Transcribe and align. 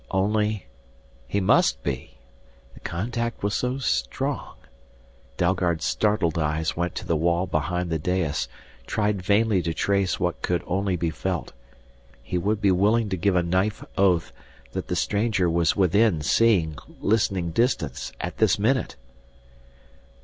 Only 0.09 0.65
he 1.27 1.39
must 1.39 1.83
be! 1.83 2.17
The 2.73 2.79
contact 2.79 3.43
was 3.43 3.53
so 3.53 3.77
strong 3.77 4.55
Dalgard's 5.37 5.85
startled 5.85 6.39
eyes 6.39 6.75
went 6.75 6.95
to 6.95 7.05
the 7.05 7.15
wall 7.15 7.45
behind 7.45 7.91
the 7.91 7.99
dais, 7.99 8.47
tried 8.87 9.21
vainly 9.21 9.61
to 9.61 9.75
trace 9.75 10.19
what 10.19 10.41
could 10.41 10.63
only 10.65 10.95
be 10.95 11.11
felt. 11.11 11.53
He 12.23 12.39
would 12.39 12.59
be 12.59 12.71
willing 12.71 13.09
to 13.09 13.15
give 13.15 13.35
a 13.35 13.43
knife 13.43 13.85
oath 13.95 14.33
that 14.71 14.87
the 14.87 14.95
stranger 14.95 15.47
was 15.47 15.75
within 15.75 16.23
seeing, 16.23 16.79
listening 16.99 17.51
distance 17.51 18.11
at 18.19 18.37
this 18.39 18.57
minute! 18.57 18.95